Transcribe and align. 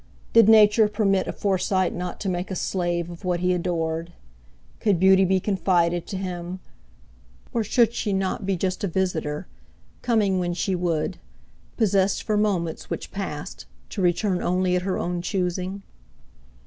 Did 0.33 0.49
Nature 0.49 0.87
permit 0.87 1.27
a 1.27 1.31
Forsyte 1.31 1.93
not 1.93 2.19
to 2.21 2.27
make 2.27 2.49
a 2.49 2.55
slave 2.55 3.11
of 3.11 3.23
what 3.23 3.41
he 3.41 3.53
adored? 3.53 4.13
Could 4.79 4.99
beauty 4.99 5.25
be 5.25 5.39
confided 5.39 6.07
to 6.07 6.17
him? 6.17 6.59
Or 7.53 7.63
should 7.63 7.93
she 7.93 8.11
not 8.11 8.43
be 8.43 8.57
just 8.57 8.83
a 8.83 8.87
visitor, 8.87 9.45
coming 10.01 10.39
when 10.39 10.55
she 10.55 10.73
would, 10.73 11.19
possessed 11.77 12.23
for 12.23 12.35
moments 12.35 12.89
which 12.89 13.11
passed, 13.11 13.67
to 13.89 14.01
return 14.01 14.41
only 14.41 14.75
at 14.75 14.81
her 14.81 14.97
own 14.97 15.21
choosing? 15.21 15.83